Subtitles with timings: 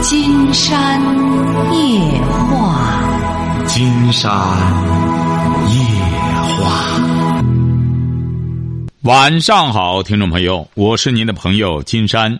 [0.00, 1.00] 金山
[1.74, 4.30] 夜话，金山
[5.68, 5.84] 夜
[6.56, 7.02] 话。
[9.02, 12.38] 晚上好，听众朋友，我是您的朋友金山。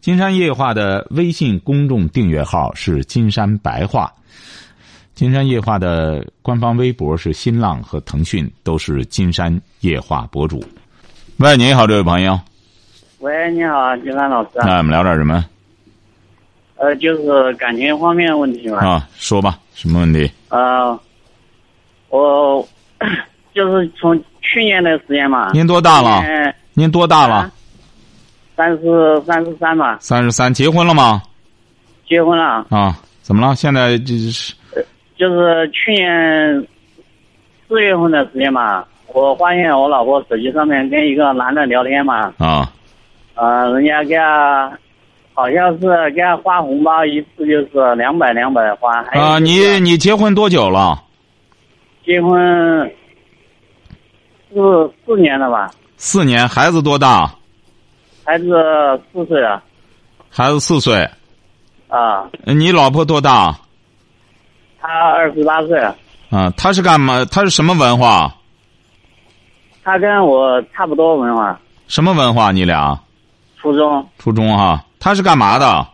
[0.00, 4.12] 金山夜话的微信公众订阅号是金山白话，
[5.14, 10.64] 金山夜话的官方微博是新浪和腾讯，都是金山夜话博主。
[11.36, 12.38] 喂，你好，这位朋友。
[13.20, 14.50] 喂，你好，金山老师。
[14.56, 15.44] 那我们聊点什么？
[16.82, 18.84] 呃，就是感情方面的问题嘛。
[18.84, 20.28] 啊，说吧，什么问题？
[20.48, 20.98] 呃，
[22.08, 22.66] 我
[23.54, 25.52] 就是从去年的时间嘛。
[25.52, 26.20] 您多大了
[26.74, 27.36] 您多大了？
[27.36, 27.52] 啊
[28.54, 31.22] 三十三十三吧，三十三，结婚了吗？
[32.06, 32.66] 结婚了。
[32.68, 33.54] 啊，怎么了？
[33.54, 34.54] 现在就是
[35.16, 36.66] 就是去年
[37.66, 42.70] 四月份的时间嘛，我发现我老婆手机上面跟一个男的聊天嘛，啊
[43.34, 44.70] 呃，人家给她
[45.34, 48.98] 好像是给他发红包一次就是两百两百花。
[49.12, 51.02] 啊，就是你你结婚多久了？
[52.04, 52.92] 结婚
[54.52, 55.70] 四四年了吧？
[55.96, 57.32] 四年，孩子多大？
[58.24, 58.46] 孩子
[59.12, 59.62] 四岁了
[60.30, 61.08] 孩子四岁。
[61.88, 63.54] 啊，你老婆多大？
[64.80, 65.94] 他二十八岁了，
[66.30, 67.24] 啊，她是干嘛？
[67.26, 68.34] 她是什么文化？
[69.84, 72.50] 他跟我差不多文化，什么文化？
[72.50, 72.98] 你俩
[73.60, 74.82] 初中初中哈？
[75.02, 75.84] 她是干嘛的？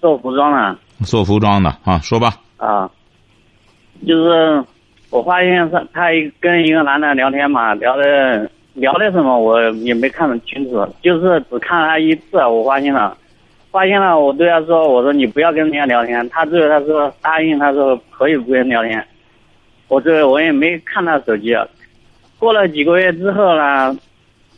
[0.00, 1.98] 做服装的做服装的啊。
[1.98, 2.34] 说吧。
[2.56, 2.88] 啊，
[4.06, 4.64] 就是
[5.10, 13.18] 我发现他他跟一个男的聊天嘛，聊的聊的什么我也没看得清楚，就是只看了他一次，我发现了，
[13.72, 19.04] 发现了，我对他说，我说你不要跟人家聊天，他最后他说答应，他说可以不跟人聊天，
[19.88, 21.56] 我最后我也没看他手机，
[22.38, 23.98] 过了几个月之后呢，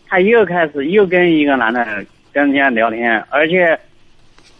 [0.06, 3.78] 他又开始又跟一个男的跟人家聊天，而且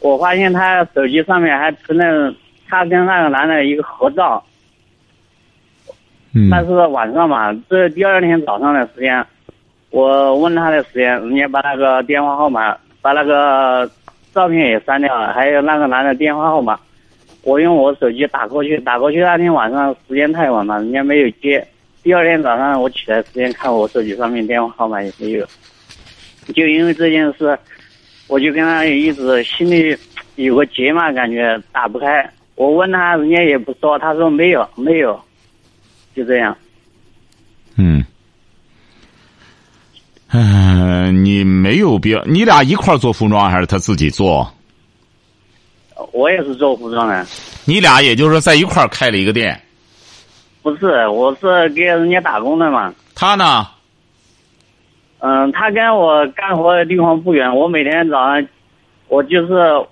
[0.00, 2.34] 我发现他手机上面还存了
[2.69, 4.42] 他跟那个男的一个合照，
[6.34, 6.48] 嗯。
[6.50, 9.25] 但是晚上嘛，这第二天早上的时间，
[9.91, 13.91] 我问他的时间，人家把那个电话号码，把那个
[14.34, 16.78] 照片也删掉了，还有那个男的电话号码，
[17.43, 21.66] 我用我手机打过去，打过去那天晚上时间太晚了，人家没有接。
[22.03, 25.47] 第二天早上我起来时间看我手机上面电话号码也没有，
[26.54, 27.59] 就因为这件事，
[28.26, 29.97] 我就跟他一直心里
[30.36, 32.28] 有个结嘛，感觉打不开。
[32.54, 35.20] 我问他，人家也不说，他说没有，没有，
[36.14, 36.56] 就这样。
[37.76, 38.04] 嗯。
[40.31, 42.22] 嗯，你没有必要。
[42.25, 44.53] 你俩一块儿做服装，还是他自己做？
[46.12, 47.26] 我也是做服装的，
[47.64, 49.58] 你俩也就是说在一块儿开了一个店。
[50.62, 52.92] 不是，我是给人家打工的嘛。
[53.14, 53.66] 他呢？
[55.21, 58.47] 嗯，他跟我干活的地方不远，我每天早上，
[59.09, 59.87] 我就是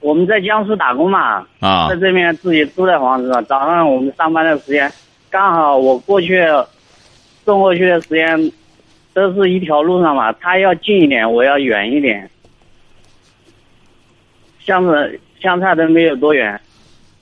[0.00, 4.92] 我们在江苏打工嘛，啊在这边自己租的房子，早上我们上班的时间，
[5.30, 6.44] 刚好我过去
[7.44, 8.52] 送过去的时间，
[9.12, 12.30] 都是一条路上嘛，他要近一点，我要远一点，
[14.60, 16.60] 相子相差都没有多远，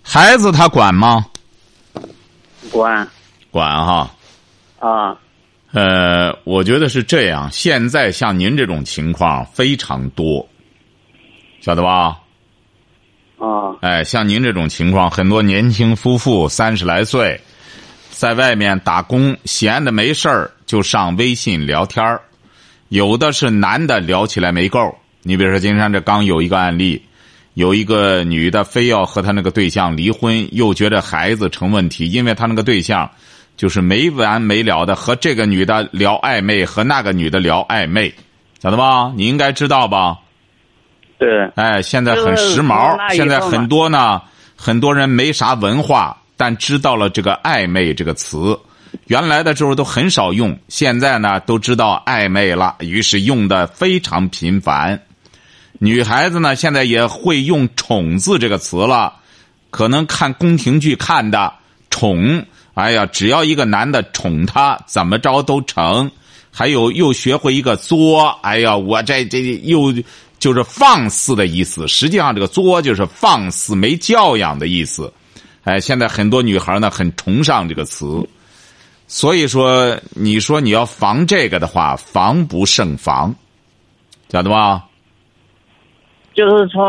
[0.02, 1.24] 孩子他管吗？
[2.70, 3.08] 管
[3.50, 4.10] 管哈。
[4.78, 5.18] 啊，
[5.72, 7.48] 呃，我觉得是这样。
[7.52, 10.48] 现在像您这种情况非常多，
[11.60, 12.18] 晓得吧？
[13.38, 17.40] 啊，哎，像您这种情况，很多年轻夫妇三十来岁，
[18.10, 22.20] 在外面打工，闲的没事儿就上微信聊天儿
[22.88, 24.98] 有的是男的聊起来没够。
[25.22, 27.02] 你比如说，金山这刚有一个案例，
[27.54, 33.10] 有一个女的非要和她那个对象离婚，又觉得孩子成问题，因为她那个对象
[33.60, 38.14] 就是没完没了的和这个女的聊暧昧，和那个女的聊暧昧，
[38.58, 39.12] 晓得吧？
[39.14, 40.16] 你应该知道吧？
[41.18, 44.22] 对，哎，现在很时髦现在很多呢，
[44.56, 48.58] 很多人没啥文化，但知道了这个暧昧这个词。
[49.08, 55.02] 原来的时候都很少用，现在呢都知道暧昧了，于是用的非常频繁。
[55.78, 59.16] 女孩子呢现在也会用“宠”字这个词了，
[59.68, 61.52] 可能看宫廷剧看的
[61.90, 62.46] 宠，
[62.80, 66.10] 哎呀，只要一个男的宠她，怎么着都成。
[66.52, 69.92] 还有又学会一个作，哎呀，我这这又
[70.38, 71.86] 就是放肆的意思。
[71.86, 75.12] 实际上，这个作就是放肆、没教养的意思。
[75.62, 78.26] 哎，现在很多女孩呢很崇尚这个词，
[79.06, 83.34] 所以说，你说你要防这个的话，防不胜防，
[84.30, 84.86] 晓得吧？
[86.34, 86.80] 就是从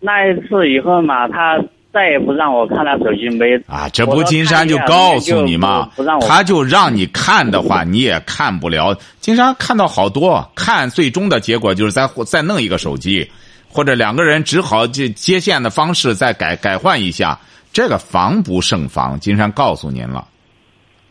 [0.00, 1.62] 那一次以后嘛，他
[1.98, 8.96] 再也不让我看他手机，没啊，这不金山就告诉你嘛不不让，我他就让你看的话，你也看不了。
[9.18, 13.28] 金山看到好多，看最终的结果就是再再弄一个手机，
[13.68, 17.36] 或者两个人只好接接线的方式再改改换一下，
[17.72, 19.18] 这个防不胜防。
[19.18, 20.24] 金山告诉您了，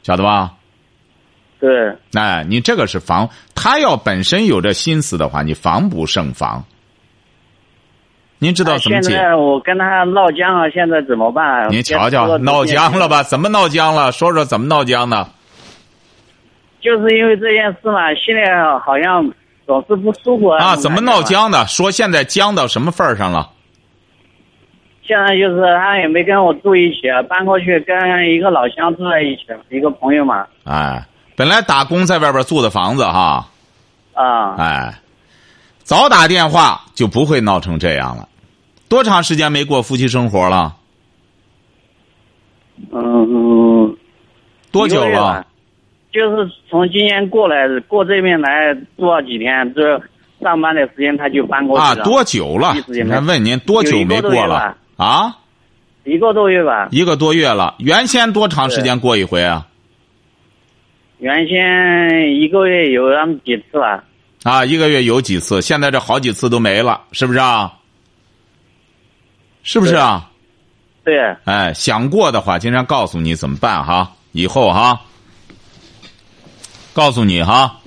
[0.03, 0.53] 晓得吧？
[1.59, 1.69] 对，
[2.13, 6.63] 哎，你这个是防，他要本身有这心思的话，你防不胜防。
[8.39, 9.11] 您知道怎么解？
[9.11, 11.71] 现在我跟他闹僵了，现在怎么办？
[11.71, 13.23] 您瞧瞧，闹僵了吧？
[13.23, 14.11] 怎么闹僵了？
[14.11, 15.27] 说说怎么闹僵的？
[16.79, 18.41] 就是因为这件事嘛，心里
[18.85, 19.33] 好像
[19.65, 20.75] 总是不舒服啊。
[20.75, 21.65] 怎么闹僵的？
[21.65, 23.49] 说现在僵到什么份儿上了？
[25.03, 30.45] 现在就是他也没跟我住一起，搬过去跟一个老乡住在一起，一个朋友嘛。
[30.65, 31.03] 哎，
[31.35, 33.47] 本来打工在外边租的房子哈。
[34.13, 34.55] 啊。
[34.57, 34.93] 哎，
[35.87, 38.27] 早打电话就不会闹成这样了。
[38.89, 40.75] 多长时间没过夫妻生活了？
[42.91, 43.95] 嗯。
[44.69, 45.47] 多久了？
[46.11, 49.97] 就是从今年过来，过这边来住了几天，这
[50.41, 52.01] 上班的时间他就搬过去了。
[52.01, 52.75] 啊，多久了？
[53.09, 54.75] 他问您多久没过了？
[54.97, 55.37] 啊，
[56.03, 56.89] 一个多月吧。
[56.91, 59.65] 一个多月了，原先多长时间过一回啊？
[61.19, 64.03] 原先一个月有那么几次吧。
[64.43, 65.61] 啊，一个月有几次？
[65.61, 67.73] 现在这好几次都没了，是不是啊？
[69.63, 70.29] 是不是啊？
[71.03, 71.17] 对。
[71.45, 74.11] 哎，想过的话，经常告诉你怎么办哈？
[74.31, 75.01] 以后哈。
[76.93, 77.79] 告诉你哈，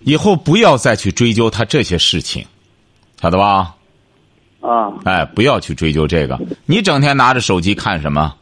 [0.00, 2.44] 以后不要再去追究他这些事情，
[3.20, 3.76] 晓得吧？
[4.60, 4.92] 啊！
[5.04, 6.40] 哎，不要去追究这个。
[6.66, 8.34] 你整天拿着手机看什么？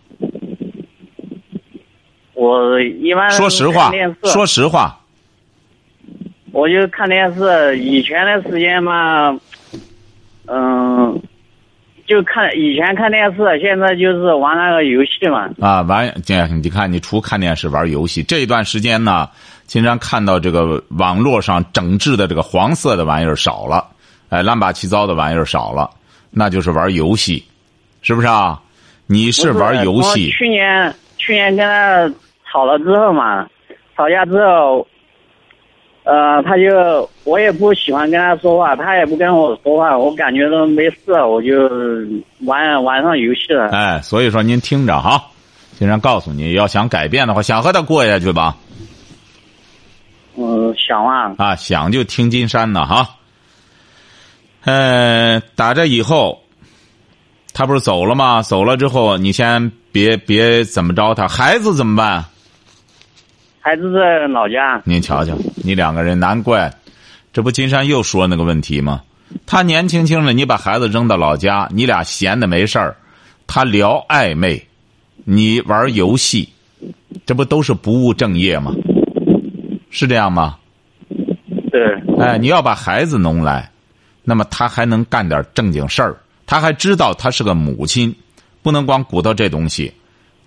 [2.33, 3.93] 我一般说实话，
[4.25, 5.00] 说实话，
[6.52, 7.79] 我就看电视。
[7.79, 9.38] 以前的时间嘛，
[10.47, 11.20] 嗯。
[12.06, 15.49] 就看以前看电视，现在就是玩那个游戏嘛。
[15.61, 19.29] 啊，玩这你看，你除看电视玩游戏，这一段时间呢，
[19.64, 23.87] 经常看到这个网络上整治的这个黄色的玩意儿少了，
[24.29, 25.88] 哎，乱八七糟的玩意儿少了，
[26.32, 27.44] 那就是玩游戏，
[28.03, 28.61] 是不是啊？
[29.06, 30.31] 你是玩游戏？
[30.31, 32.12] 去年去年跟他
[32.50, 33.46] 吵了之后嘛，
[33.96, 34.85] 吵架之后。
[36.11, 41.71] 呃，他就我也不喜欢跟他说话，他也不跟我说话，我感觉都没事，我就
[42.41, 43.69] 玩玩上游戏了。
[43.69, 45.23] 哎，所以说您听着哈，
[45.79, 48.57] 经常告诉你要想改变的话，想和他过下去吧。
[50.37, 51.33] 嗯，想啊。
[51.39, 53.11] 啊，想就听金山的哈。
[54.65, 56.43] 呃，打这以后，
[57.55, 58.43] 他不是走了吗？
[58.43, 62.25] 走了之后，你先别别怎么着他，孩子怎么办？
[63.63, 64.81] 孩子在老家。
[64.85, 66.73] 您瞧瞧，你两个人难怪，
[67.33, 69.03] 这不金山又说那个问题吗？
[69.47, 72.97] 他年轻轻的，你把孩子扔到老家，你俩闲的没事儿，
[73.47, 74.67] 他聊暧昧，
[75.25, 76.49] 你玩游戏，
[77.25, 78.75] 这不都是不务正业吗？
[79.91, 80.57] 是这样吗？
[81.71, 81.81] 对。
[82.19, 83.71] 哎，你要把孩子弄来，
[84.25, 86.17] 那么他还能干点正经事儿，
[86.47, 88.15] 他还知道他是个母亲，
[88.63, 89.93] 不能光鼓捣这东西。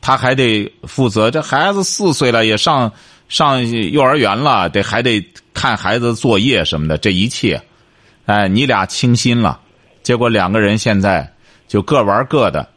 [0.02, 2.92] 他还得负责，这孩子四岁了，也上
[3.34, 5.20] 上幼儿园了，得还得
[5.56, 7.60] 看孩子作业什么的，这一切，
[8.28, 9.60] 哎，你俩清心了，
[10.04, 11.34] 结果两个人现在
[11.68, 12.70] 就各玩各的，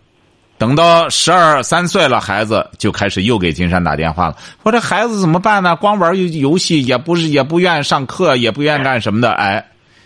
[0.56, 5.76] 等到十二三岁了，孩子就开始又给金山打电话了，说这孩子怎么办呢？
[5.76, 9.62] 光玩游游戏，也不是也不愿意上课，也不愿意干什么的，哎，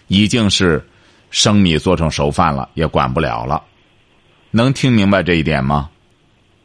[0.08, 0.85] 已经是
[1.31, 3.62] 生米做成熟饭了，也管不了了，
[4.50, 5.88] 能听明白这一点吗？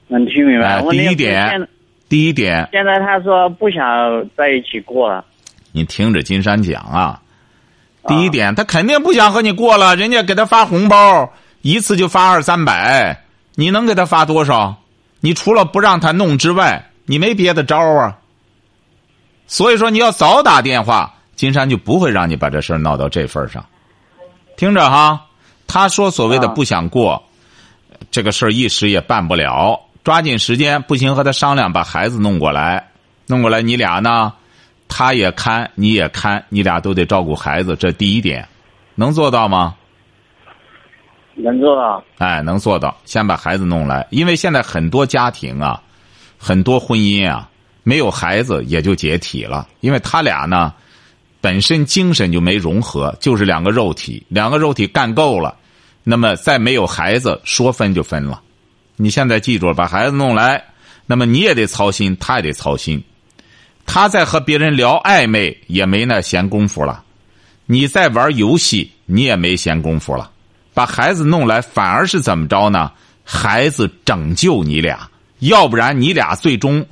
[0.08, 0.80] 能听明白。
[0.80, 1.68] 哎第一点，
[2.08, 2.68] 第一点。
[2.72, 3.80] 现在他说不想
[4.36, 5.26] 在一起过了。
[5.72, 7.22] 你听着金山讲啊，
[8.08, 9.96] 第一点，他肯定不想和你过了。
[9.96, 13.24] 人家给他发红包，一次就发二三百，
[13.56, 14.76] 你能给他发多少？
[15.20, 18.18] 你除了不让他弄之外，你没别的招啊。
[19.48, 23.66] 所以说，你要早打电话，金山就不会让你把这事闹到这份上。
[24.56, 25.26] 听着哈，
[25.68, 27.22] 他说所谓的不想过，
[28.12, 29.80] 这个事儿一时也办不了。
[30.06, 32.92] 抓紧时间，不行和他商量，把孩子弄过来，
[33.26, 34.32] 弄过来，你俩呢，
[34.88, 38.48] 他也看，你也看，你俩都得照顾孩子，这第一点，
[38.94, 39.74] 能做到吗？
[41.34, 42.04] 能做到。
[42.20, 42.96] 哎，能做到。
[43.04, 45.82] 先把孩子弄来，因为现在很多家庭啊，
[46.38, 47.50] 很多婚姻啊，
[47.82, 50.72] 没有孩子也就解体了，因为他俩呢，
[51.42, 55.56] 本身精神就没融合，就是两个肉体，两个肉体干够了，
[56.04, 58.44] 那么再没有孩子，说分就分了。
[58.98, 60.64] 你现在记住了，把孩子弄来，
[61.06, 63.04] 那么你也得操心，他也得操心。
[63.86, 67.04] 他在和别人聊暧昧，也没那闲工夫了；
[67.66, 70.32] 你在玩游戏，你也没闲工夫了。
[70.74, 72.92] 把孩子弄来，反而是怎么着呢？
[73.24, 75.10] 孩子拯救你俩，
[75.40, 76.86] 要不然你俩最终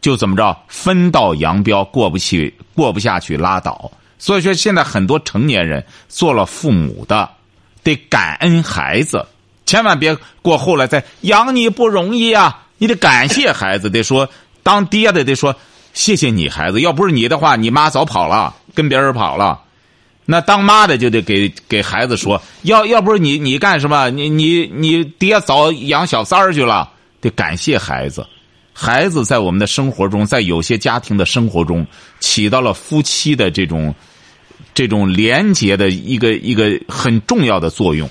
[0.00, 3.90] 就怎么着分道扬镳，过不去，过不下去，拉倒。
[4.18, 7.28] 所以说，现在很多成年人做了父母的，
[7.82, 9.26] 得感恩孩子，
[9.66, 12.62] 千万别过后来再养你不容易啊！
[12.78, 14.28] 你得感谢孩子，得说
[14.62, 15.54] 当爹的得说
[15.92, 19.60] 谢谢你孩子，要不是你的话，你妈早跑了，跟别人跑了。
[20.24, 24.10] 那当妈的就得给给孩子说，要要不是你你干什么？
[24.10, 28.26] 你你你爹早养小三儿去了，得感谢孩子。
[28.72, 31.86] 孩子在我们的生活中，在有些家庭的生活中，
[32.20, 33.94] 起到了夫妻的这种
[34.74, 38.10] 这种连结的一个一个很重要的作用，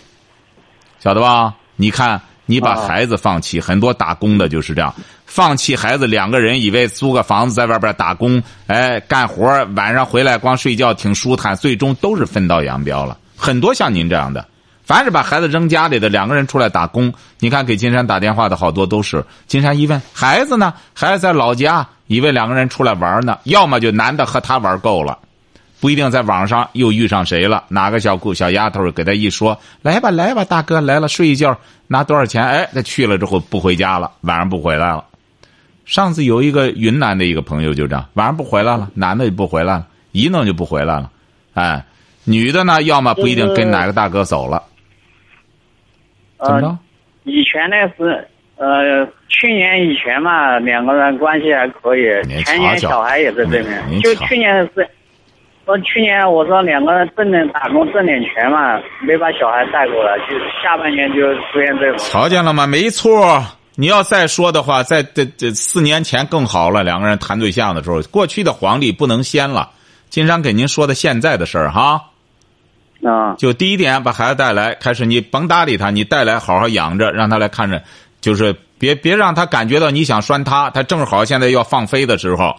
[1.05, 1.53] 晓得吧？
[1.75, 4.91] 你看，你把孩子放弃，很多打工的就是这样，
[5.27, 9.45] 放弃孩子，两个人以为租个房子在外边打工，哎，干活
[9.75, 13.15] 晚上回来光睡觉挺舒坦，最终都是分道扬镳了。
[13.37, 14.43] 很多像您这样的。
[14.83, 19.23] 凡是把孩子扔家里的，两个人出来打工，你看给金山打电话的好多都是。
[19.45, 23.37] 金山一问孩子呢，孩子在老家，以为两个人出来玩呢。
[23.43, 25.19] 要么就男的和他玩够了，
[25.79, 32.43] 不一定在网上又遇上谁了，哪个小姑小丫头给他一说，来吧来吧，大哥来了睡一觉，拿多少钱？
[32.43, 35.03] 哎，他去了之后不回家了，晚上不回来了。
[35.85, 41.11] 上次有一个云南的一个朋友就这样，晚上不回来了，男的就不回来了，一弄就不回来了，
[41.53, 41.85] 哎，
[42.23, 44.63] 女的呢，要么不一定跟哪个大哥走了。
[46.43, 46.77] 怎么着？
[47.23, 48.27] 以前呢是
[48.57, 52.03] 呃，去年以前嘛，两个人关系还可以。
[52.45, 54.87] 前年小孩也在这边，就去年是，
[55.65, 61.97] 说去年我说两个人挣点打工挣点钱嘛，没把小孩带过来，就下半年就出现这种。
[61.97, 62.67] 瞧见了吗？
[62.67, 63.43] 没错。
[63.77, 66.83] 你要再说的话，在这这四年前更好了。
[66.83, 69.71] 两个人谈对象的时候，过去的黄历不能先了。
[70.09, 72.01] 金山给您说的现在的事儿哈。
[73.03, 77.83] 啊，就第一点，把孩子带来，开始你甭搭理他，你带来好好养着，让他来看着，
[78.21, 82.55] 就是别别让他感觉到你想拴他，他正好现在要放飞的时候，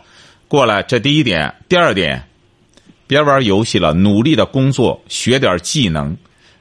[0.48, 1.54] 过来，这第一点。
[1.66, 2.22] 第二点，
[3.06, 6.16] 别玩游戏了，努力的工作，学点技能，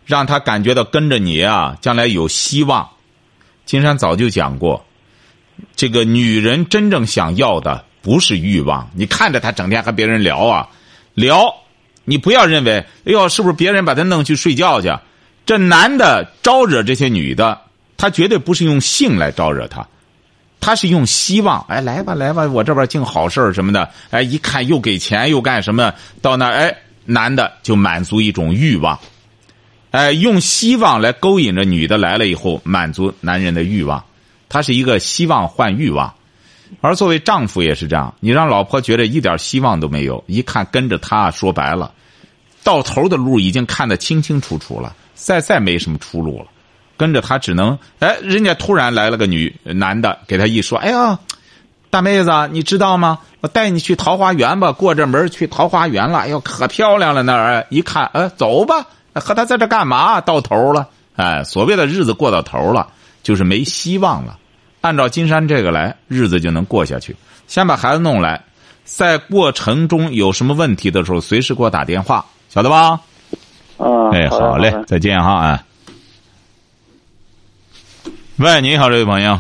[0.06, 2.90] 让他感觉到跟着你啊，将来有希望。
[3.66, 4.86] 金山早就讲过，
[5.76, 10.70] 这个女人真正想要的不是欲望，你看着她整天和别人聊啊，
[11.14, 11.54] 聊。
[12.08, 14.96] 你不要认为，哎呦，是不是别人把他弄去睡觉去？
[15.44, 17.62] 这男的招惹这些女的，
[17.98, 19.88] 他绝对不是用性来招惹她，
[20.66, 21.64] 他是用希望。
[21.70, 23.88] 哎，来吧，来吧，我这边净好事什么的。
[24.10, 25.94] 哎，一看又给钱又干什么，
[26.24, 29.00] 到那哎，男的就满足一种欲望，
[29.92, 34.04] 哎，用希望来勾引着女的来了以后，满足男人的欲望。
[34.50, 36.12] 他是一个希望换欲望。
[36.82, 41.92] 而作为丈夫也是这样，你让老婆觉得一点希望都没有，一看跟着他，说白了，
[42.64, 46.48] 到头的路已经看得清清楚楚了，再再没什么出路了，
[46.98, 51.20] 跟着他只能哎，人家突然来了个女男的，给他一说，哎呀，
[51.90, 53.20] 大妹子，你知道吗？
[53.42, 60.20] 我带你去桃花源吧，过这门去桃花源了，哎呦，可漂亮了那儿，一看，哎，走吧，和他在这干嘛？
[60.22, 62.88] 到头了，哎，所谓的日子过到头了，
[63.24, 64.38] 就是没希望了。
[64.82, 67.16] 按照金山这个来，日子就能过下去。
[67.48, 68.44] 先把孩子弄来，
[68.84, 73.00] 在过程中有什么问题的时候，随时给我打电话，晓得吧？
[73.78, 75.64] 啊，哎，好嘞，再见哈，哎。
[78.38, 79.32] 喂，你好，这位朋友。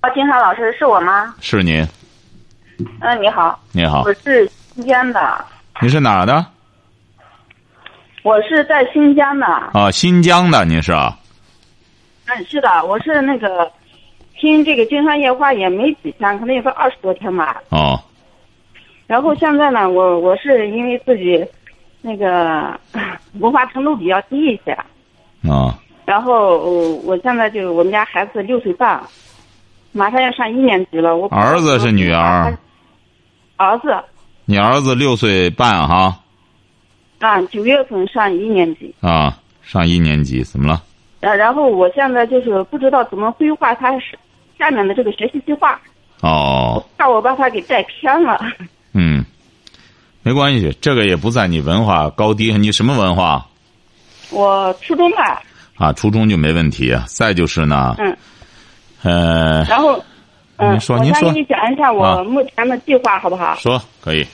[0.00, 1.34] 啊，金山老师是我吗？
[1.40, 1.82] 是您。
[3.00, 3.58] 嗯，你好。
[3.72, 4.02] 你好。
[4.02, 5.42] 我是新疆的。
[5.80, 6.44] 你是哪儿的？
[8.22, 9.46] 我是在新疆的。
[9.46, 11.18] 啊，新疆的，你是啊？
[12.26, 13.70] 嗯，是的，我是那个。
[14.38, 17.62] 听这个《金山夜话》也没几天，可能也是二十多天吧。
[17.70, 17.98] 哦。
[19.06, 21.42] 然后现在呢，我我是因为自己
[22.02, 22.78] 那个
[23.40, 24.72] 文化程度比较低一些。
[25.50, 25.78] 啊。
[26.06, 26.56] 然后
[27.04, 29.02] 我现在就我们家孩子六岁半，
[29.92, 31.14] 马上要上一年级了。
[31.14, 32.56] 我儿子是女儿。
[33.56, 33.94] 儿子。
[34.46, 36.18] 你儿子六岁半哈。
[37.18, 38.94] 啊，九月份上一年级。
[39.00, 40.82] 啊，上一年级怎么了？
[41.20, 44.18] 然然后我现在就是不知道怎么规划他是。
[44.58, 45.78] 下面的这个学习计划，
[46.22, 48.40] 哦，怕我把他给带偏了。
[48.94, 49.22] 嗯，
[50.22, 52.56] 没关系，这个也不在你文化高低。
[52.56, 53.46] 你什么文化？
[54.30, 55.42] 我初中吧。
[55.76, 56.94] 啊，初中就没问题。
[57.06, 58.16] 再就是呢，嗯，
[59.02, 60.02] 呃，然后，
[60.56, 63.54] 嗯，说，您说，我先给你讲一下我目前的计划，好不好？
[63.56, 64.26] 说，可以。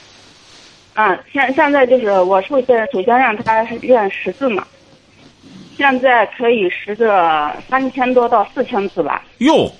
[0.95, 4.67] 嗯，现现在就是我首先首先让他练识字嘛，
[5.77, 9.23] 现在可以识个三千多到四千字吧。
[9.39, 9.71] 哟。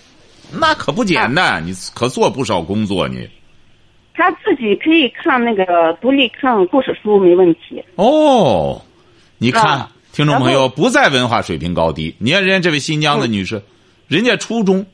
[0.55, 3.27] 那可不简单，你可做不少工作你。
[4.13, 7.83] 他自己可以看那个独立看故事书没问题。
[7.95, 8.79] 哦，
[9.39, 12.15] 你看，听众朋友不在文化水平高低。
[12.19, 13.63] 你看人家这位新疆的女士，
[14.09, 14.85] 人家初中，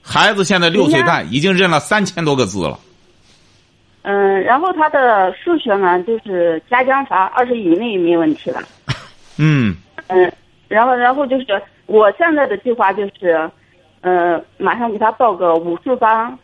[0.00, 2.80] 孩子现在六岁半，已经认了三千多个字了。
[4.00, 8.62] 嗯，然后他的数学呢，就是加减法二十以内没问题了。
[9.36, 10.32] 嗯，嗯，
[10.68, 13.50] 然后然后就是我现在的计划就是，
[14.00, 16.38] 呃，马上给他报个武术班，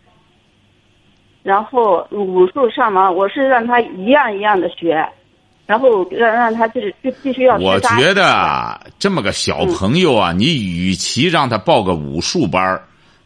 [1.43, 5.09] 然后武术上完，我是让他一样一样的学，
[5.67, 12.83] 然后让让他就是就必须要我觉得啊这么个小朋友啊，你与其让他报个武术班儿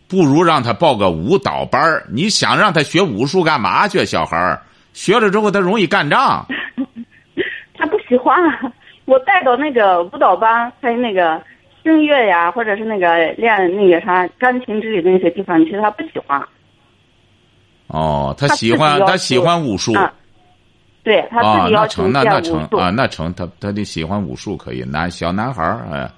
[0.08, 4.04] 不如让他报个舞蹈班儿你想让他学武术干嘛去？
[4.04, 4.62] 小孩儿
[4.92, 6.46] 学了之后他容易干仗。
[7.76, 8.72] 他不喜欢啊。
[9.06, 11.40] 我带到那个舞蹈班，还有那个
[11.84, 16.42] 声乐呀，或者是那个练那个啥钢琴之类的那些地方，其实他不喜欢。
[17.86, 20.12] 哦，他他喜欢他喜欢武术啊
[21.06, 22.40] 对他啊自，己要那成那那。
[22.40, 26.10] 成啊，那成他他得喜欢武术可以，男小男孩儿哎，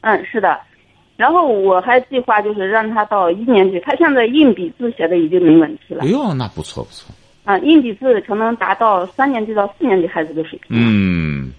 [0.00, 0.58] 嗯，是的。
[1.16, 6.08] 然后我还计划就是让他到一年级，他现在硬笔字写的已经没问题了哎。
[6.08, 10.70] 呦，那不错不错，啊，硬笔字可能达到三年级到四年级孩子的水平。
[10.70, 11.52] 嗯，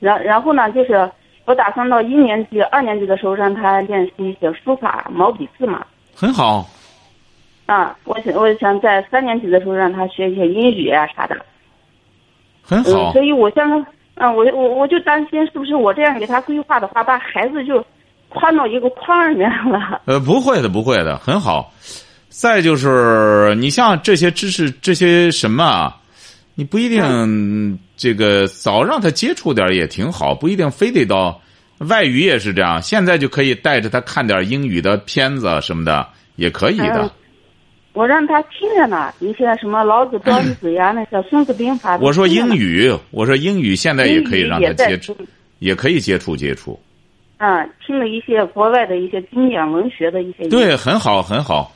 [0.00, 1.10] 然然后呢，就是
[1.44, 5.84] 我打算到一年级、二年级的时候让他练习一些书法、毛笔字嘛。
[6.14, 6.66] 很好，
[7.66, 11.36] 啊，我想我想在三年级的时候让他学一些英语啊啥的。
[12.70, 13.76] 嗯，很好所，以我现在，
[14.16, 17.84] 嗯，我我我就担心是不是我这样给他规划的话，把孩子就
[18.28, 20.00] 框到一个框里面了。
[20.06, 21.72] 呃，不会的，不会的，很好。
[22.28, 25.96] 再就是，你像这些知识，这些什么啊，
[26.56, 31.40] 你不一定这个早让他接触点也挺好，不一定非得到
[31.88, 32.82] 外语也是这样。
[32.82, 36.04] 现在就可以带着他看点英语的片子什么的，
[36.34, 37.10] 也可以的嗯。
[37.94, 41.96] 我让他听着呢，一些什么老子、庄子呀，那些《孙子兵法》。
[42.02, 45.16] 我说英，语，我说英语现在也可以让他接触，
[45.60, 46.78] 也可以接触接触。
[47.38, 50.48] 嗯，听了一些国外的一些经典文学的一些。
[50.48, 50.76] 对，。
[50.76, 51.72] 很好，很好。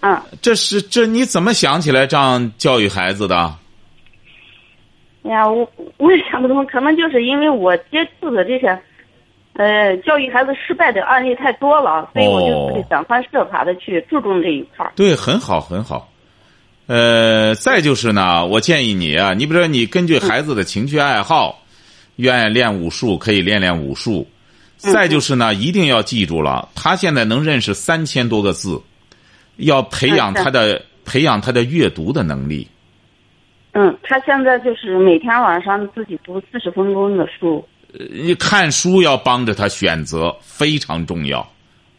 [0.00, 3.52] 嗯，这是这你怎么想起来这样教育孩子的？
[5.24, 8.80] 哎呀，我我也想不通，可能就是因为我接触的这些，
[9.58, 14.92] 呃，教育孩子失败的案例太多了，所以我就自己想方设法的去注重这一块儿。
[14.94, 16.08] 对，很好，很好。
[16.86, 21.62] 呃，再就是呢，我建议你啊，你比如说你根据孩子的情趣爱好，
[22.16, 24.26] 愿意练武术可以练练武术。
[24.76, 28.80] 再就是呢，一定要记住了，他现在能认识三千多个字，
[29.56, 32.68] 要培养他的 培养他的阅读的能力。
[33.72, 37.66] 嗯，他现在就是每天晚上自己读四十分钟的书。
[38.10, 41.46] 你看书要帮着他选择，非常重要。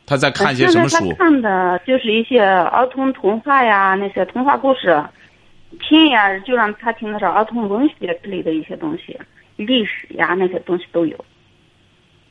[0.06, 1.16] 他在看些什么书他？
[1.16, 5.04] 看的就是一些儿童童话呀，那些童话故事，
[5.82, 9.18] 听呀就让他听的是儿童文学之类的一些东西，
[9.56, 11.26] 历史呀那些东西都有。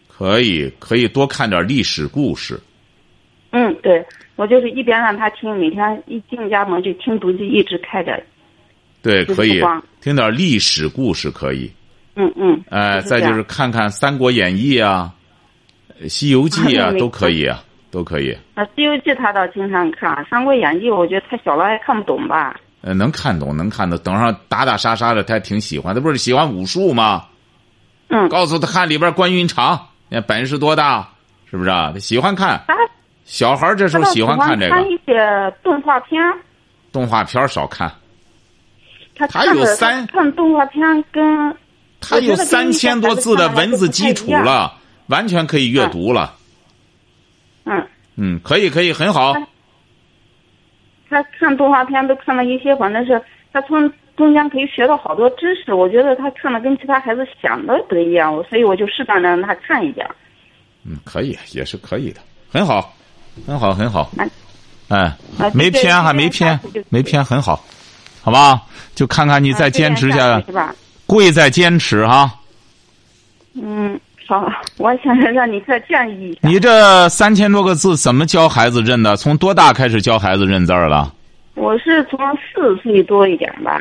[0.09, 2.59] 可以，可以多看点历史故事。
[3.51, 4.03] 嗯，对，
[4.37, 8.23] 我就是一边让他听，每天一进家门就听读机，一直开着。
[9.03, 9.61] 对，可以
[10.01, 11.71] 听点历史故事，可以。
[12.17, 12.65] 嗯嗯。
[12.71, 15.13] 哎，再就是看看《三国演义》啊，
[16.09, 18.37] 《西游记》啊， 都可以啊，都可以。
[18.55, 22.59] 啊，《西游记》他倒经常看，《三国演义》我觉得太小了，还看不懂吧？
[22.83, 23.99] 呃，能看懂，能看懂。
[24.01, 25.95] 等上打打杀杀的，他还挺喜欢。
[25.95, 27.25] 他不是喜欢武术吗？
[28.09, 31.09] 嗯，告诉他看里边关云长，那本事多大，
[31.51, 31.91] 是不是啊？
[31.93, 32.63] 他喜欢看。
[32.69, 32.75] 他
[33.25, 36.23] 小孩这时候喜欢看这个看一些动画片，
[36.93, 37.91] 动画片少看，
[39.17, 41.53] 他他有三看动画片跟
[42.09, 44.73] 他有三千多字的文字基础了，
[45.07, 46.35] 完全可以阅读了。
[47.65, 49.35] 嗯，嗯，可以，可以，很好。
[51.09, 53.21] 他看动画片都看了一些，反正是
[53.53, 55.73] 他从中间可以学到好多知识。
[55.73, 60.07] 我觉得他看的跟其他孩子想的不一样，所以我就适当的让他看一点。
[60.85, 62.95] 嗯，可以，也是可以的，很好，
[63.47, 64.11] 很好，很好
[64.89, 65.17] 啊。
[65.39, 67.65] 哎没偏哈，没偏没偏，很好，
[68.23, 68.63] 好吧？
[68.95, 70.45] 就看看你再啊坚持下来？
[71.07, 72.31] 贵在坚持哈。
[73.55, 76.41] 嗯，好，我想让你再建议一下。
[76.43, 79.17] 你这三千多个字怎么教孩子认的？
[79.17, 81.13] 从多大开始教孩子认字儿了？
[81.55, 83.81] 我是从四岁多一点吧。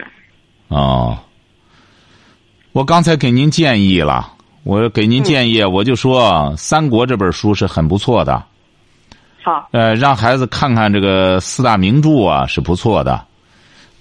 [0.70, 1.18] 哦，
[2.72, 4.32] 我刚才给您建议了，
[4.64, 8.42] 我给您建议，我就说《三国》这本书是很不错的，
[9.44, 13.26] 好，呃，让孩子看看这个四大名著啊是不错的，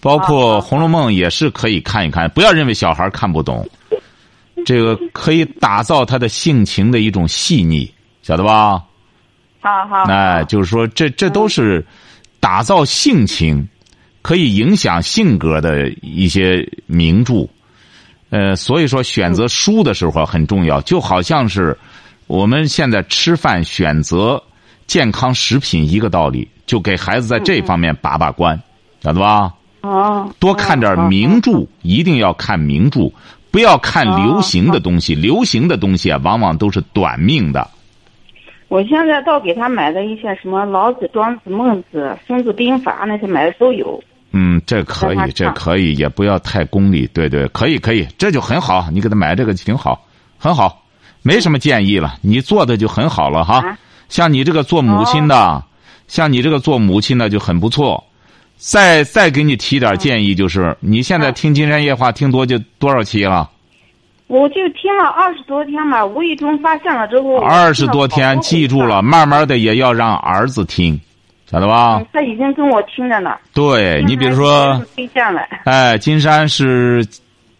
[0.04, 3.66] 包括《红楼梦》也是可以看一看，不要认为小孩看不懂，
[4.66, 7.90] 这个可以打造他的性情的一种细腻，
[8.20, 8.84] 晓得吧？
[9.62, 10.02] 好好。
[10.02, 11.82] 哎，就是说，这这都是
[12.38, 13.66] 打造性情，
[14.20, 17.48] 可以影响性格的一些名著。
[18.28, 21.74] 呃，所以说选择书的时候很重要，就好像是
[22.26, 24.42] 我们现在吃饭选择
[24.86, 28.60] 健康食品一个道理，就给孩子在这方面把把关，
[29.02, 29.50] 晓得吧？
[29.84, 33.12] 哦，多看点哦名著，一定要看名著，
[33.50, 35.14] 不要看流行的东西。
[35.14, 37.68] 流行的东西啊，往往都是短命的。
[38.68, 44.02] 我现在倒给他买的一些什么老子、庄子、孟子、孙子兵法那些买的都有。
[44.32, 47.06] 嗯，这可以，这可以，也不要太功利。
[47.12, 48.88] 对对，可以可以，这就很好。
[48.90, 50.02] 你给他买这个挺好，
[50.38, 50.82] 很好，
[51.22, 52.14] 没什么建议了。
[52.22, 53.58] 你做的就很好了哈。
[53.60, 55.62] 啊像你这个做母亲的，
[56.08, 58.04] 像你这个做母亲的就很不错。
[58.66, 63.50] 再再给你提点建议，就是你现在啊听金山夜话听多就多少期了？
[64.26, 69.02] 我就听了二十多天吧，无意中发现了之后，二十多天，记住了，。
[69.02, 70.98] 慢慢的也要让儿子听，
[71.50, 71.98] 晓得吧？
[71.98, 73.36] 嗯，他已经跟我听着呢。
[73.52, 77.06] 对你比如说，推荐了，哎，金山是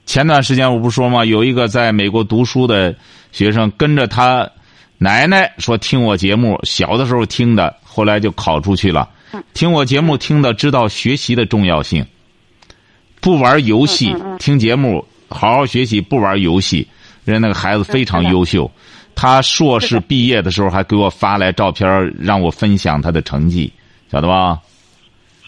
[0.06, 1.22] 前段时间我不是说吗？
[1.22, 2.94] 有一个在美国读书的
[3.30, 4.48] 学生，跟着他
[4.96, 9.06] 奶奶说听我节目，小的时候听的，后来就考出去了。
[9.54, 12.06] 听我节目听的，知道学习的重要性，
[13.20, 16.86] 不玩游戏，听节目，好好学习，不玩游戏。
[17.24, 18.70] 人那个孩子非常优秀，
[19.14, 21.88] 他硕士毕业的时候还给我发来照片，
[22.20, 23.72] 让我分享他的成绩，
[24.10, 24.58] 晓得吧？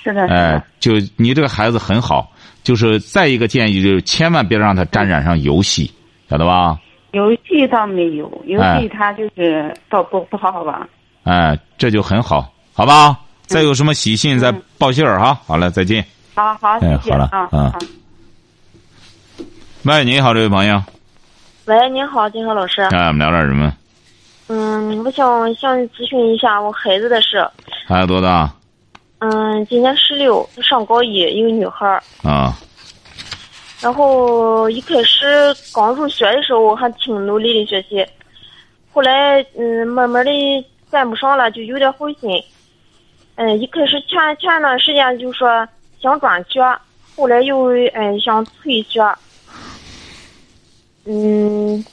[0.03, 5.92] 是的，哎，，就你这个孩子很好，就是再一个建议就是千万别让他沾染上游戏，
[6.31, 6.79] 晓得吧？
[7.12, 10.88] 游戏倒没有，游哎戏他就是倒不不好好玩。
[11.25, 13.18] 哎，这就很好，好吧？
[13.47, 15.39] 再有什么喜讯再报信儿哈。
[15.47, 16.05] 好了，再见。
[16.35, 17.79] 好好，谢哎好了谢啊嗯好
[19.85, 20.83] 喂，你好，这位朋友，
[21.67, 22.83] 喂，您好，金河老师。
[22.83, 23.73] 哎，我们聊点什么？
[24.49, 27.49] 嗯，我想向你咨询一下我孩子的事。
[27.87, 28.53] 孩子多大？
[29.21, 32.03] 嗯，今年十六，上高一，一个女孩儿。
[32.23, 32.59] 啊，
[33.81, 35.25] 然后一开始
[35.73, 38.05] 刚入学的时候还挺努力的学习，
[38.93, 40.31] 后来嗯，慢慢的
[40.91, 42.31] 跟不上了，就有点灰心。
[43.37, 45.66] 嗯，一开始前前段时间就说
[46.01, 46.61] 想转学，
[47.14, 49.01] 后来又哎想退学。
[51.05, 51.85] 嗯，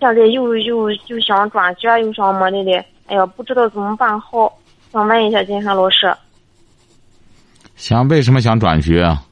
[0.00, 4.52] 现在又又又想转学，又想么的的，哎呀，不知道怎么办好，
[4.90, 6.12] 想问一下金山老师。
[7.76, 9.22] 想为什么想转学啊？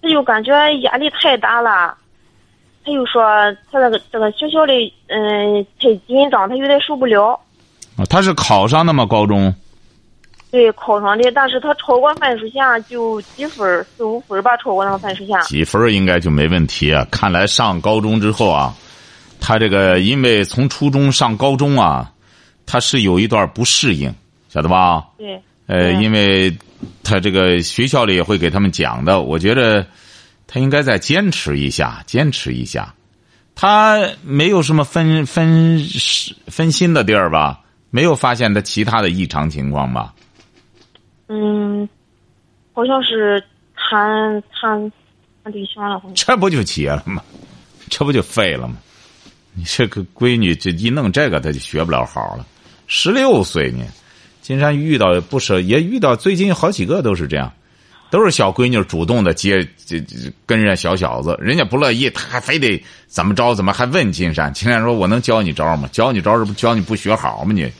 [0.00, 1.94] 他就感觉压力太大了，
[2.84, 3.22] 他又说
[3.70, 7.38] 他那个这个学校里嗯太紧张，他有点受不了。
[7.98, 9.04] 啊他是考上的吗？
[9.04, 9.54] 高中？
[10.50, 15.38] 对，考上的，但是他超过分数线就几分四五分吧，超过那个分数线。
[15.42, 17.06] 几分应该就没问题啊。
[17.10, 18.74] 看来上高中之后啊，
[19.40, 22.10] 他这个因为从初中上高中啊，
[22.64, 24.10] 他是有一段不适应，
[24.48, 25.04] 晓得吧？
[25.18, 25.34] 对，
[25.66, 26.56] 呃，嗯因为
[27.02, 29.86] 他这个学校里也会给他们讲的，我觉得
[30.46, 32.94] 他应该再坚持一下，坚持一下。
[33.54, 35.78] 他没有什么分分
[36.46, 37.60] 分心的地儿吧？
[37.90, 40.14] 没有发现他其他的异常情况吧？
[41.28, 41.88] 嗯，
[42.72, 43.42] 好像是
[43.74, 44.92] 谈谈
[45.42, 47.22] 谈对象了，这不就结了吗？
[47.90, 48.76] 这不就废了吗？
[49.54, 52.46] 你这个闺女这一弄这个，她就学不了好了。
[52.86, 53.84] 十六岁呢，
[54.40, 57.52] 金山遇到不少，也遇到最近好几个都是这样，
[58.10, 60.16] 都是小闺女主动的接这这
[60.46, 64.52] 跟人家小小子，人家不乐意，他还非得怎么着怎么还问金山。
[64.52, 65.88] 金山说：“我能教你招吗？
[65.92, 67.52] 教你招是不教你不学好吗？
[67.52, 67.70] 你，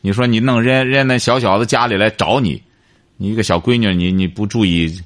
[0.00, 2.62] 你说你弄人人家那小小子家里来找你，
[3.16, 5.00] 你一个小闺女，你你不注意，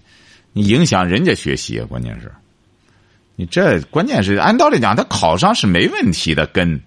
[0.53, 2.33] 你影响人家学习，关键是。”
[3.37, 6.81] 你这关键是按道理讲，他考上是没问题的，跟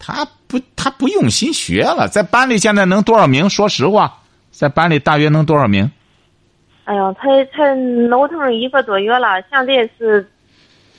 [0.00, 3.48] 他不他不用心学了，在班里现在能多少名？
[3.48, 5.88] 说实话，在班里大约能多少名？
[6.84, 7.74] 哎呀，才才
[8.08, 10.26] 脑疼一个多月了，现在是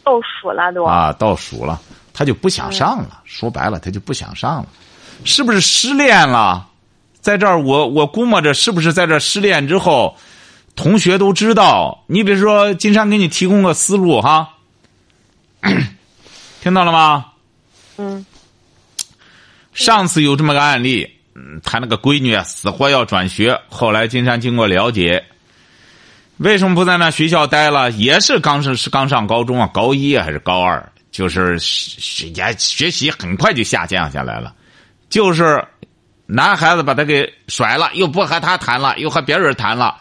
[0.04, 0.84] 倒数了都。
[0.84, 1.80] 啊，倒数了，
[2.14, 3.22] 他就不想上了。
[3.24, 4.68] 说白了，他就不想上了，
[5.24, 6.68] 是不是失恋了？
[7.22, 10.16] 在这儿，我我估摸着是不是在这儿失恋之后，
[10.76, 12.04] 同学都知道。
[12.08, 14.50] 你比如说，金山给你提供个思路哈，
[16.62, 17.26] 听到了吗？
[17.98, 18.26] 嗯
[19.74, 23.60] 上次有这么个案例，嗯，他那个闺女啊，死活要转学。
[23.68, 25.22] 后来金山经过了解，
[26.38, 27.90] 为什么不在那学校待了？
[27.92, 34.54] 也是刚是是刚上高中啊，高一还是高二，就是是也学习很快就下降下来了。
[35.10, 35.64] 就是
[36.26, 39.96] 男孩子把他给甩了，又不和他谈了，又和别人谈了，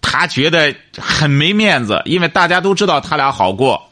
[0.00, 3.90] 他觉得很没面子，因为大家都知道他俩好过，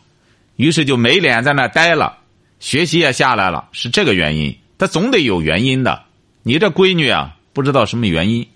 [0.57, 2.19] 于是就没脸在那待了，
[2.59, 4.57] 学习也下来了，是这个原因。
[4.77, 6.03] 他总得有原因的。
[6.43, 8.49] 你这闺女啊，不知道什么原因。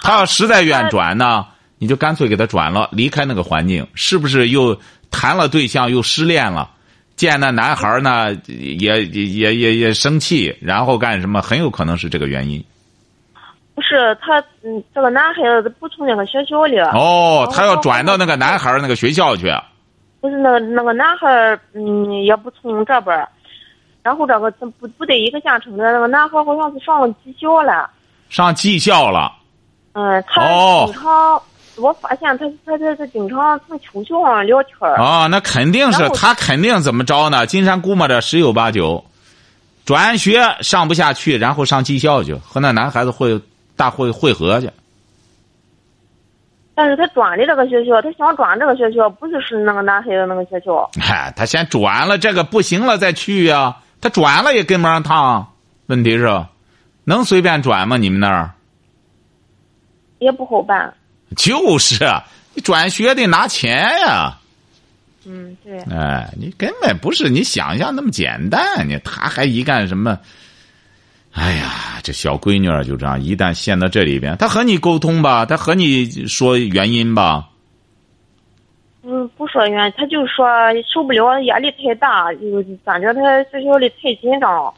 [0.00, 1.46] 她要实在愿转呢，
[1.78, 3.86] 你就干脆给他转了，离开那个环境。
[3.94, 4.78] 是不是又
[5.10, 6.70] 谈了对象又失恋了？
[7.16, 11.42] 见那男孩呢，也也也也也生气，然后干什么？
[11.42, 12.64] 很有可能是这个原因。
[13.74, 19.52] 不是他，嗯，这个男孩子不从那个学校里，哦，他要转到那个男孩儿那个学校去。
[20.20, 23.28] 不是那个那个男孩儿，嗯，也不从这边儿，
[24.02, 27.90] 然后这个不不在一个县城的那个男孩儿好像是上了技校了，
[28.28, 29.32] 上技校了。
[29.92, 31.42] 嗯，他哦经常，
[31.76, 37.46] 我发现他他他他经常从球球上聊天儿，啊，那肯定是他肯定怎么着呢？
[37.46, 39.04] 金山估摸着十有八九，
[39.84, 43.40] 转学上不下去，然后上技校去，和那男孩子会
[43.76, 44.70] 大会会合去。
[46.74, 55.46] 但是他转的这个学校，他想转这个学校，不是是那个男孩子那个学校，嗨，他先转了，这个不行了再去呀、他转了也跟不上趟。
[55.86, 56.46] 问题是，
[57.04, 57.96] 能随便转吗？
[57.96, 58.52] 你们那儿
[60.20, 60.94] 也不好办。
[61.36, 64.38] 就是啊，你转学得拿钱呀。
[65.26, 68.88] 嗯，对，哎，你根本不是你想象那么简单。
[68.88, 70.18] 你他还一干什么？
[71.32, 77.48] 哎呀，这小闺女儿就这样，一旦陷到这里边，她和你沟通吧，她和你说原因吧。
[79.02, 80.44] 嗯，不说原因，他就说
[80.92, 84.74] 受不了，压力太大，就感觉她学校里太紧张。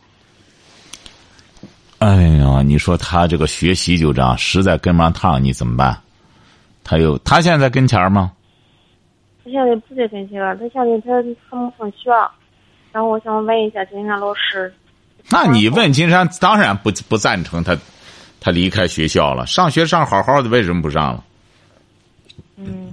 [2.03, 5.97] 哎呀，你说他这个学习就这样，实在跟不上趟，你怎么办？
[6.83, 8.33] 他又他现在跟前儿吗？
[9.45, 12.11] 他现在不在跟前了，他现在他他没上学，
[12.91, 14.75] 然后我想问一下金山老师，
[15.31, 17.79] 那你问金山，当然不不赞成他，
[18.41, 19.47] 他离开学校了。
[19.47, 21.25] 上学上好好的，为什么不上了？
[22.57, 22.91] 嗯，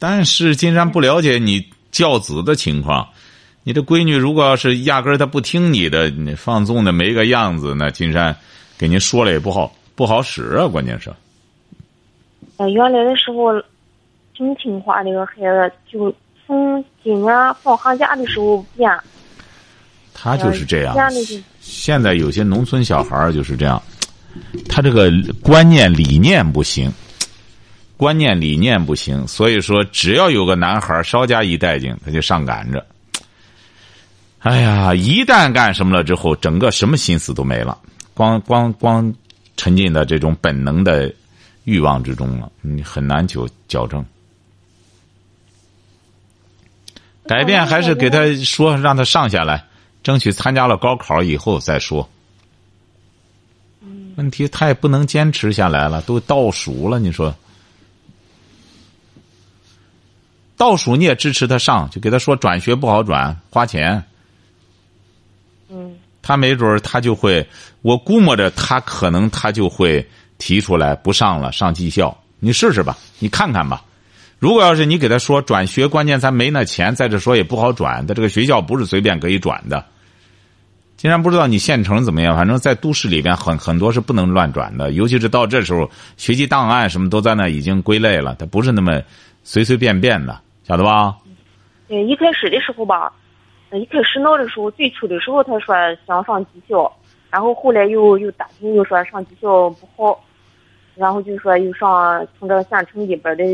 [0.00, 3.08] 但是金山不了解你教子的情况，
[3.62, 8.34] 你这闺女如果要是压根儿她不听你的，你放纵的没个样子，那金山
[8.78, 10.66] 给您说了也不好不好使啊。
[10.66, 11.12] 关键是，
[12.56, 13.52] 呃，原来的时候
[14.34, 16.14] 挺听话的一个孩子，就
[16.46, 18.90] 从今年放寒假的时候变，
[20.14, 20.96] 他就是这样。
[21.60, 23.80] 现在有些农村小孩儿就是这样，
[24.68, 26.90] 他这个观念理念不行，
[27.98, 32.84] 观念理念不行，所以说只要有个男孩儿稍加一带劲，他就上赶着。
[34.40, 37.78] 哎呀，一旦干什么了之后，整个什么心思都没了，
[38.14, 39.14] 光光光
[39.56, 41.12] 沉浸在这种本能的
[41.64, 44.02] 欲望之中了，你很难就矫正。
[47.26, 49.62] 改变还是给他说，让他上下来，
[50.02, 52.08] 争取参加了高考以后再说。
[54.16, 57.34] 问题他也不能坚持下来了，都倒数了，你说？
[60.56, 64.02] 倒数你也支持他上，就给他说转学不好转，花钱。
[66.30, 67.44] 他没准儿他就会，
[67.82, 72.16] 我估摸着他可能他就会提出来不上了，上技校。
[72.38, 73.82] 你试试吧，你看看吧。
[74.38, 79.84] 如果要是你给他说转学，关键咱没那钱，再者说也不好转，他这个学校不是随便可以转的。
[80.96, 89.02] 竟然不知道你县城怎么样，反正在都市里边很很多是不能乱转的，尤其是到这时候，学籍档案什么都在那已经归类了，它不是那么
[89.42, 91.16] 随随便便的，晓得吧？
[91.88, 93.12] 对，一开始的时候吧，
[93.72, 95.74] 一开始闹的时候，最初的时候他说
[96.06, 96.90] 想上技校，
[97.30, 100.20] 然后后来又又打听又说上技校不好，
[100.96, 103.44] 然后就说又上从这个县城里边的，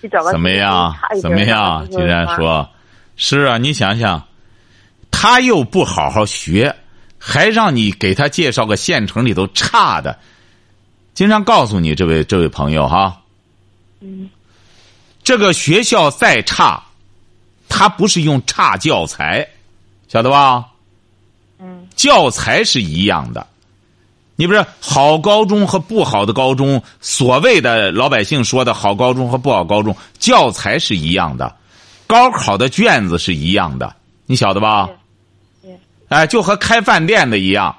[0.00, 1.80] 比这个怎么样怎么样？
[1.82, 2.68] 的竟然说，
[3.16, 4.22] 是啊，你想想，
[5.10, 6.76] 他又不好好学，
[7.18, 10.18] 还让你给他介绍个县城里头差的。
[11.14, 13.22] 经常告诉你，这位这位朋友哈，
[14.00, 14.28] 嗯
[15.24, 16.80] 这个学校再差，
[17.68, 19.48] 他不是用差教材，
[20.08, 20.66] 晓得吧？
[21.58, 23.46] 嗯教材是一样的。
[24.38, 31.56] 你不是好高中和不好的高中，所谓的老百姓说的好高中和不好高中，教材是一样的，
[32.06, 34.90] 高考的卷子是一样的，你晓得吧？
[36.08, 37.74] 哎，就和开饭店的一样。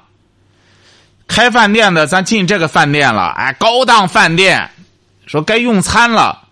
[1.28, 4.68] 开饭店的，咱进这个饭店了，哎，高档饭店，
[5.26, 6.48] 说该用餐了，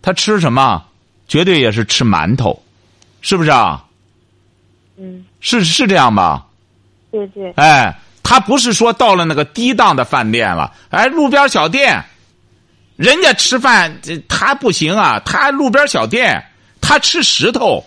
[0.00, 0.87] 他吃什么？
[1.28, 2.60] 绝对也是吃馒头，
[3.20, 3.84] 是不是啊？
[4.96, 6.46] 嗯，是是这样吧？
[7.12, 12.02] 对对，哎，他不是说到了那个低档的饭店了，哎，路边小店，
[12.96, 16.44] 人家吃饭这他不行啊，他路边小店，
[16.80, 17.84] 他吃石头，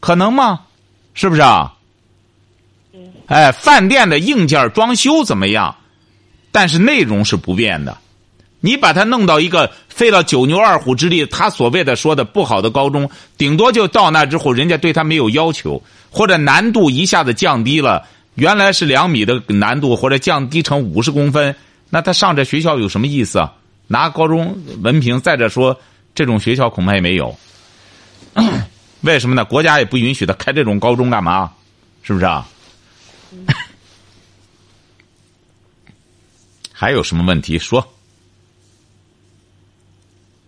[0.00, 0.66] 可能吗？
[1.14, 1.72] 是不是啊？
[3.26, 5.74] 哎，饭店的硬件装修怎么样？
[6.52, 7.96] 但是内容是不变的。
[8.64, 21.54] 你把他弄到一个费了九牛二虎之力，他所谓的说的不好的高中，顶多就到那之后，人家对他没有要求，或者难度一下子降低了，原来是两米的难度，或者降低成五十公分，
[21.90, 23.52] 那他上这学校有什么意思啊？
[23.86, 25.78] 拿高中文凭，再者说，
[26.14, 27.36] 这种学校恐怕也没有。
[29.02, 29.44] 为什么呢？
[29.44, 31.52] 国家也不允许他开这种高中，干嘛？
[32.02, 32.48] 是不是啊？
[36.72, 37.86] 还有什么问题说？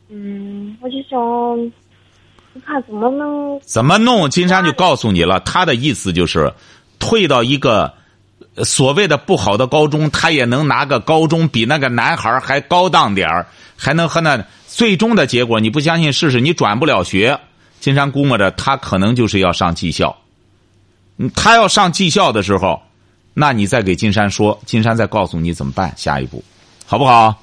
[0.08, 1.18] 嗯，我就想，
[2.52, 4.30] 你看怎么能怎么弄？
[4.30, 6.52] 金山就告诉你了，他的意思就是，
[6.98, 7.92] 退到一个
[8.64, 16.40] 所谓的不好的高中，他也能拿个高中比那个男孩还高档点儿，还能和那最终的结果，你不相信试试？
[16.40, 17.38] 你转不了学，
[17.80, 20.16] 金山估摸着他可能就是要上技校。
[21.34, 22.80] 他要上技校的时候，
[23.34, 26.44] 那你再给金山说，金山再告诉你怎么办，下一步，
[26.86, 27.42] 好不好？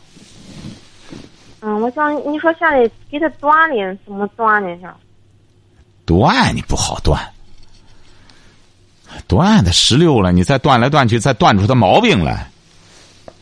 [1.66, 4.68] 嗯，我想你说现在给他断的怎么断呢？
[4.82, 4.88] 是？
[6.06, 7.18] 断你不好断，
[9.30, 12.52] 断的十六了，你再断来断去，再断出他毛病来，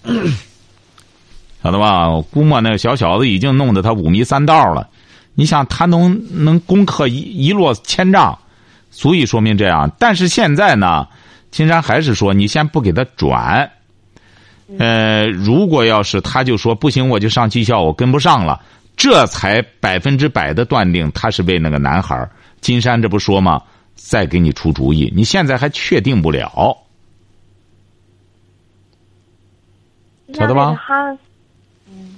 [1.64, 2.08] 晓得吧？
[2.10, 4.88] 我估摸那个小小子已经弄得他五迷三道了。
[5.34, 8.38] 你想他能能攻克一一落千丈，
[8.92, 9.92] 足以说明这样。
[9.98, 11.08] 但是现在呢，
[11.50, 13.72] 金山还是说，你先不给他转。
[14.80, 18.62] 呃，如果要是他就说不行，我就上技校，我跟不上了，
[18.96, 22.30] 这才百分之百的断定他是为那个男孩儿
[22.62, 23.62] 金山这不说吗？
[23.96, 26.78] 再给你出主意，你现在还确定不了。
[30.34, 31.18] 晓得吧他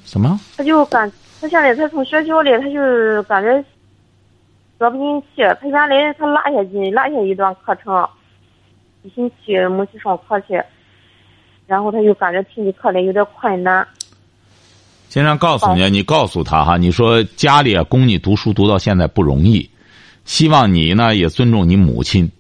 [0.05, 0.39] 什么？
[0.55, 1.11] 他就感
[1.41, 3.65] 他现在他从学校里，他就感觉
[4.77, 5.41] 说不进去。
[5.59, 8.07] 他原来他落下去落下一段课程，
[9.01, 10.61] 一星期没去上课去，
[11.65, 13.87] 然后他就感觉听你课来有点困难。
[15.09, 19.69] 先生告诉你，你告诉他哈，你说家里啊供你读书读到现在不容易，
[20.25, 22.31] 希望你呢也尊重你母亲，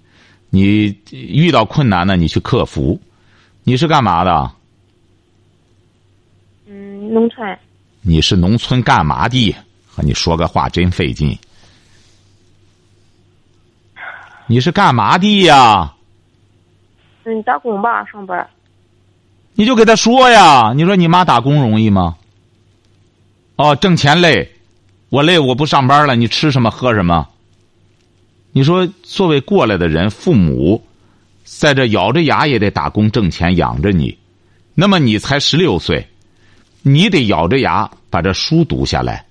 [0.49, 2.99] 你遇到困难呢你去克服。
[3.63, 4.51] 你是干嘛的？
[6.65, 7.57] 嗯，农村
[8.01, 9.55] 你是农村干嘛的？
[9.87, 11.37] 和你说个话真费劲。
[14.47, 15.93] 你是干嘛的呀？
[17.23, 18.45] 嗯打工吧，上班。
[19.55, 22.15] 你就给他说呀，你说你妈打工容易吗？
[23.55, 24.51] 哦，挣钱累，
[25.09, 27.27] 我累，我不上班了，你吃什么喝什么？
[28.51, 30.83] 你说作为过来的人，父母
[31.43, 34.17] 在这咬着牙也得打工挣钱养着你，
[34.73, 36.07] 那么你才十六岁，
[36.81, 39.25] 你得咬着牙把这书读下来，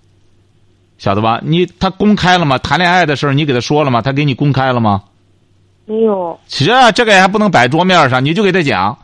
[0.99, 1.41] 晓得吧？
[1.43, 2.59] 你他公开了吗？
[2.59, 4.01] 谈恋爱的事儿你给他说了吗？
[4.01, 5.03] 他给你公开了吗？
[5.85, 8.97] 没有，其实啊，这个还不能摆桌面上，你就给他讲，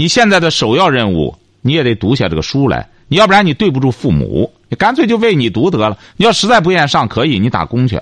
[0.00, 5.98] 你现在的首要任务，你也得读下这个书来，你要不然你对不住父母，你干脆就为你读得了。
[6.16, 8.00] 你要实在不愿意上，可以你打工去，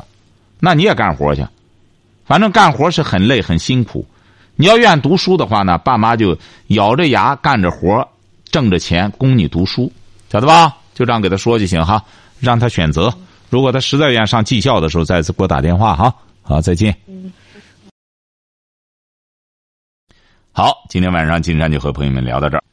[0.60, 1.42] 那你也干活去，
[2.26, 4.06] 反正干活是很累很辛苦。
[4.56, 8.06] 你要愿意读书的话呢，爸妈就咬着牙干着活，
[8.50, 9.90] 挣着钱供你读书，
[10.30, 10.76] 晓得吧？
[10.94, 12.04] 就这样给他说就行哈，
[12.40, 13.10] 让他选择。
[13.48, 16.14] 如果他实在愿意上技校的时候，再次给我打电话哈。
[16.42, 16.94] 好，再见。
[20.58, 22.64] 好，今天晚上金山就和朋友们聊到这儿。